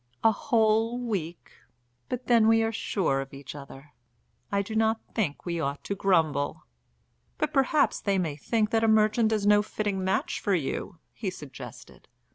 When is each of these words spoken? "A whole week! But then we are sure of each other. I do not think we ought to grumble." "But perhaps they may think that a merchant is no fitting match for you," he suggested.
"A 0.23 0.31
whole 0.31 0.97
week! 0.99 1.51
But 2.09 2.25
then 2.25 2.47
we 2.47 2.63
are 2.63 2.71
sure 2.71 3.21
of 3.21 3.35
each 3.35 3.53
other. 3.53 3.93
I 4.51 4.63
do 4.63 4.75
not 4.75 4.99
think 5.13 5.45
we 5.45 5.59
ought 5.59 5.83
to 5.83 5.93
grumble." 5.93 6.63
"But 7.37 7.53
perhaps 7.53 8.01
they 8.01 8.17
may 8.17 8.35
think 8.35 8.71
that 8.71 8.83
a 8.83 8.87
merchant 8.87 9.31
is 9.31 9.45
no 9.45 9.61
fitting 9.61 10.03
match 10.03 10.39
for 10.39 10.55
you," 10.55 10.97
he 11.13 11.29
suggested. 11.29 12.07